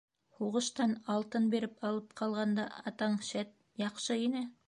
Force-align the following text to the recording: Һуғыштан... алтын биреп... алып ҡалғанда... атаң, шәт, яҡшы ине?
Һуғыштан... 0.37 0.93
алтын 1.15 1.45
биреп... 1.51 1.75
алып 1.91 2.17
ҡалғанда... 2.21 2.65
атаң, 2.93 3.21
шәт, 3.31 3.55
яҡшы 3.85 4.21
ине? 4.27 4.43